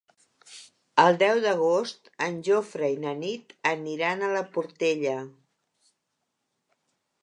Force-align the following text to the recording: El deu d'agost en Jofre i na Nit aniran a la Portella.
El 1.03 1.19
deu 1.23 1.41
d'agost 1.43 2.09
en 2.29 2.41
Jofre 2.49 2.91
i 2.95 2.99
na 3.05 3.13
Nit 3.21 3.55
aniran 3.75 4.25
a 4.31 4.35
la 4.35 4.45
Portella. 4.59 5.17